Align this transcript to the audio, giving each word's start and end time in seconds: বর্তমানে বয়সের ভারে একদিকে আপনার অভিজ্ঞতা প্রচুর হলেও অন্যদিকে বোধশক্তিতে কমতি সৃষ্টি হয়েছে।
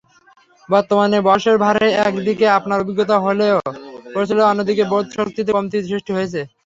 বর্তমানে 0.69 1.17
বয়সের 1.27 1.57
ভারে 1.63 1.85
একদিকে 2.05 2.45
আপনার 2.57 2.81
অভিজ্ঞতা 2.81 3.15
প্রচুর 4.13 4.35
হলেও 4.35 4.49
অন্যদিকে 4.51 4.83
বোধশক্তিতে 4.91 5.51
কমতি 5.53 5.77
সৃষ্টি 5.83 6.11
হয়েছে। 6.13 6.41